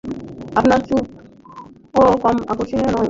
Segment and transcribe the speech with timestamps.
[0.55, 2.99] আপনার চুলও কম আকর্ষনীয় নয়!